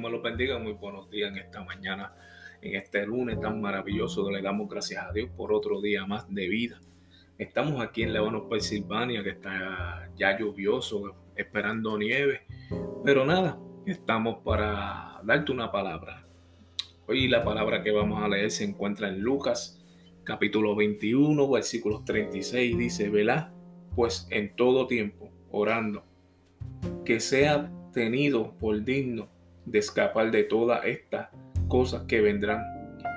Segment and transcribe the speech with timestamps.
[0.00, 0.58] Dios me los bendiga.
[0.58, 2.14] Muy buenos días en esta mañana,
[2.62, 4.30] en este lunes tan maravilloso.
[4.30, 6.80] Le damos gracias a Dios por otro día más de vida.
[7.36, 12.46] Estamos aquí en Lebanon, Pensilvania, que está ya lluvioso, esperando nieve.
[13.04, 16.26] Pero nada, estamos para darte una palabra.
[17.06, 19.84] Hoy la palabra que vamos a leer se encuentra en Lucas,
[20.24, 22.78] capítulo 21, versículos 36.
[22.78, 23.52] Dice, velá,
[23.94, 26.04] pues en todo tiempo, orando,
[27.04, 29.28] que sea tenido por digno
[29.66, 31.28] de escapar de todas estas
[31.68, 32.62] cosas que vendrán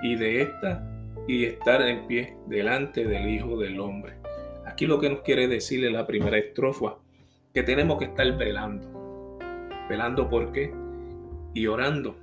[0.03, 0.87] y de esta
[1.27, 4.15] y estar en pie delante del Hijo del Hombre.
[4.65, 6.95] Aquí lo que nos quiere decir la primera estrofa,
[7.53, 9.37] que tenemos que estar velando.
[9.89, 10.73] Velando por qué?
[11.53, 12.17] Y orando.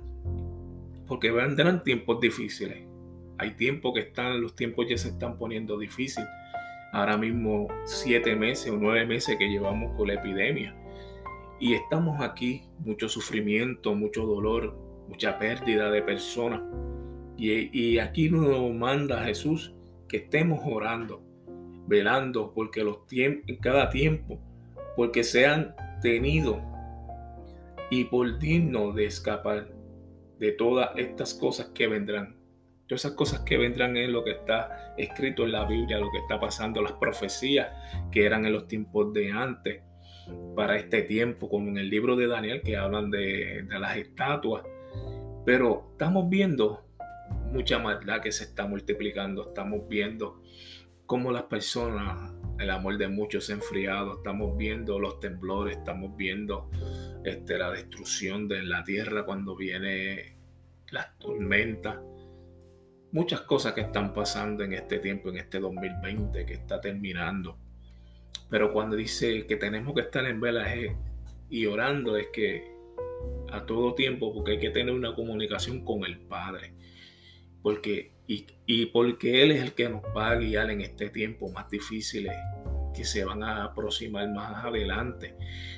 [1.07, 2.79] Porque vendrán tiempos difíciles.
[3.37, 6.29] Hay tiempos que están, los tiempos ya se están poniendo difíciles.
[6.93, 10.75] Ahora mismo siete meses o nueve meses que llevamos con la epidemia.
[11.61, 14.75] Y estamos aquí, mucho sufrimiento, mucho dolor,
[15.07, 16.63] mucha pérdida de personas.
[17.37, 19.71] Y, aquí nos manda Jesús
[20.07, 21.21] que estemos orando,
[21.85, 24.39] velando, porque los tiempos, en cada tiempo,
[24.95, 26.57] porque sean tenidos
[27.91, 29.71] y por digno de escapar
[30.39, 32.37] de todas estas cosas que vendrán.
[32.87, 36.17] Todas esas cosas que vendrán es lo que está escrito en la Biblia, lo que
[36.17, 37.69] está pasando, las profecías
[38.11, 39.83] que eran en los tiempos de antes
[40.55, 44.63] para este tiempo, como en el libro de Daniel que hablan de, las estatuas.
[45.45, 46.85] Pero estamos viendo
[47.51, 50.41] mucha maldad que se está multiplicando, estamos viendo
[51.05, 56.15] cómo las personas, el amor de muchos se ha enfriado, estamos viendo los temblores, estamos
[56.15, 56.69] viendo
[57.23, 60.37] este, la destrucción de la tierra cuando viene
[60.91, 61.99] las tormentas.
[63.11, 67.57] Muchas cosas que están pasando en este tiempo, en este 2020 que está terminando.
[68.51, 70.67] Pero cuando dice que tenemos que estar en vela
[71.49, 72.69] y orando es que
[73.49, 76.73] a todo tiempo, porque hay que tener una comunicación con el Padre.
[77.63, 81.69] Porque, y, porque Él es el que nos va a guiar en este tiempo más
[81.69, 82.33] difíciles
[82.93, 85.33] que se van a aproximar más adelante.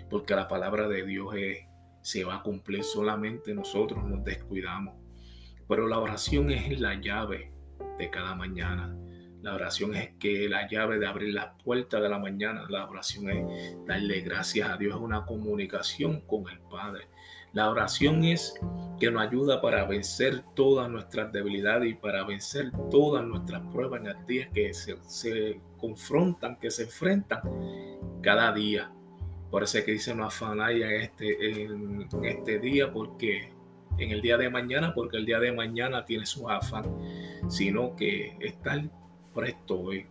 [0.10, 1.36] Porque la palabra de Dios
[2.02, 4.96] se va a cumplir solamente nosotros nos descuidamos.
[5.68, 7.52] Pero la oración es la llave
[8.00, 8.98] de cada mañana.
[9.44, 12.66] La oración es que la llave de abrir las puertas de la mañana.
[12.70, 17.10] La oración es darle gracias a Dios, es una comunicación con el Padre.
[17.52, 18.54] La oración es
[18.98, 24.08] que nos ayuda para vencer todas nuestras debilidades y para vencer todas nuestras pruebas en
[24.08, 27.42] el día que se, confrontan, que se enfrentan
[28.22, 28.94] cada día.
[29.52, 33.52] Por eso es que dice no afanáis en este, en este día porque
[33.98, 36.86] en el día de mañana, porque el día de mañana tiene su afán,
[37.50, 38.82] sino que estar
[39.34, 40.06] presto hoy.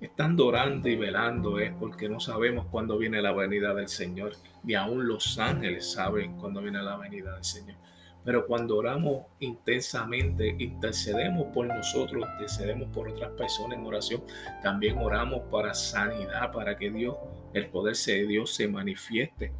[0.00, 4.74] Estando orando y velando es porque no sabemos cuándo viene la venida del Señor, ni
[4.74, 7.76] aún los ángeles saben cuándo viene la venida del Señor.
[8.22, 14.22] Pero cuando oramos intensamente, intercedemos por nosotros, intercedemos por otras personas en oración,
[14.62, 17.16] también oramos para sanidad, para que Dios,
[17.54, 19.52] el poder de Dios se manifieste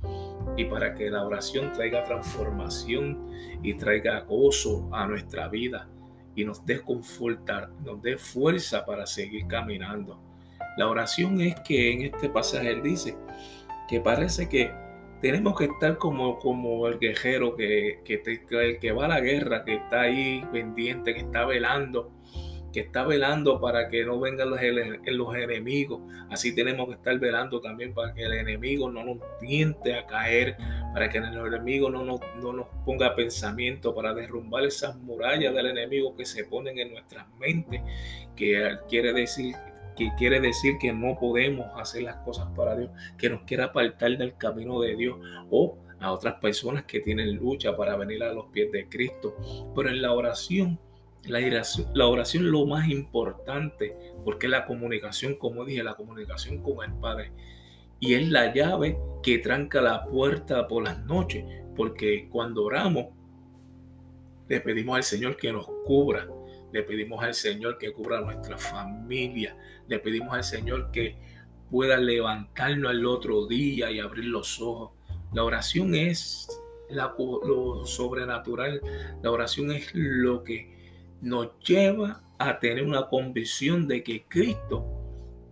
[0.57, 3.31] y para que la oración traiga transformación
[3.63, 5.89] y traiga gozo a nuestra vida
[6.37, 10.21] y nos dé confortar, nos dé fuerza para seguir caminando.
[10.77, 13.17] La oración es que en este pasaje él dice
[13.89, 14.71] que parece que
[15.23, 19.65] tenemos que estar como, como el guerrero que, que, el que va a la guerra,
[19.65, 22.13] que está ahí pendiente, que está velando
[22.77, 26.03] que está velando para que no vengan los, enemigos.
[26.29, 30.59] Así tenemos que estar velando también para que el enemigo no nos tiente a caer,
[30.93, 35.69] para que el enemigo no nos, no nos ponga pensamiento, para derrumbar esas murallas del
[35.69, 37.81] enemigo que se ponen en nuestras mentes,
[38.37, 39.55] que quiere decir
[39.97, 44.19] que quiere decir que no podemos hacer las cosas para Dios, que nos quiere apartar
[44.19, 45.17] del camino de Dios
[45.49, 49.35] o a otras personas que tienen lucha para venir a los pies de Cristo.
[49.75, 50.79] Pero en la oración
[51.29, 56.85] la oración, la oración lo más importante, porque la comunicación, como dije, la comunicación con
[56.85, 57.33] el Padre.
[58.01, 63.07] Y es la llave que tranca la puerta por las noches, porque cuando oramos,
[64.49, 66.29] le pedimos al Señor que nos cubra,
[66.73, 69.57] le pedimos al Señor que cubra nuestra familia,
[69.89, 71.17] le pedimos al Señor que
[71.71, 74.93] pueda levantarnos al otro día y abrir los ojos.
[75.33, 76.49] La oración es
[76.91, 78.81] lo sobrenatural,
[79.23, 80.76] la oración es lo que
[81.27, 84.87] nos lleva a tener una convicción de que Cristo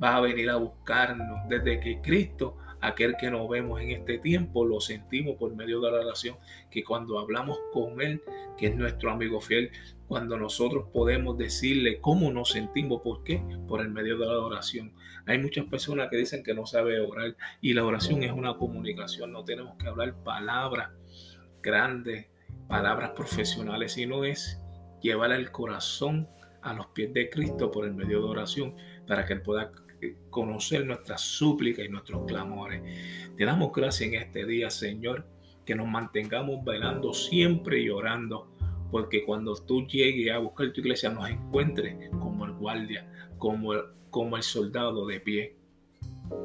[0.02, 4.64] va a venir a buscarnos, desde que Cristo, aquel que nos vemos en este tiempo,
[4.64, 6.36] lo sentimos por medio de la oración,
[6.70, 8.22] que cuando hablamos con Él,
[8.56, 9.72] que es nuestro amigo fiel,
[10.06, 13.42] cuando nosotros podemos decirle cómo nos sentimos, ¿por qué?
[13.66, 14.94] Por el medio de la oración.
[15.26, 19.32] Hay muchas personas que dicen que no sabe orar y la oración es una comunicación,
[19.32, 20.90] no tenemos que hablar palabras
[21.62, 22.28] grandes
[22.68, 24.63] palabras profesionales, sino es
[25.04, 26.26] llevar el corazón
[26.62, 28.74] a los pies de Cristo por el medio de oración
[29.06, 29.70] para que Él pueda
[30.30, 32.82] conocer nuestras súplicas y nuestros clamores.
[33.36, 35.26] Te damos gracias en este día, Señor,
[35.66, 38.50] que nos mantengamos velando siempre y orando,
[38.90, 43.82] porque cuando tú llegues a buscar tu iglesia nos encuentres como el guardia, como el,
[44.08, 45.56] como el soldado de pie.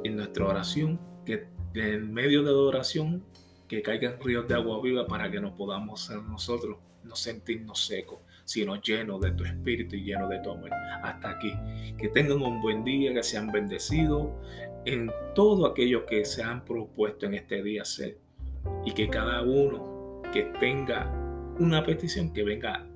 [0.03, 3.23] En nuestra oración, que en medio de oración,
[3.69, 8.19] que caigan ríos de agua viva para que no podamos ser nosotros, no sentirnos secos
[8.50, 10.72] sino lleno de tu espíritu y lleno de tu amor.
[11.04, 11.54] Hasta aquí.
[12.00, 14.31] Que tengan un buen día, que sean bendecidos
[14.86, 18.18] en todo aquello que se han propuesto en este día hacer.
[18.88, 21.13] Y que cada uno que tenga
[21.60, 22.88] una petición que venga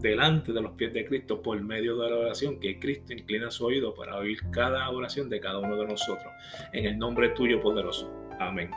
[0.00, 3.66] delante de los pies de Cristo por medio de la oración, que Cristo inclina su
[3.66, 6.32] oído para oír cada oración de cada uno de nosotros.
[6.72, 8.10] En el nombre tuyo poderoso.
[8.40, 8.70] Amén.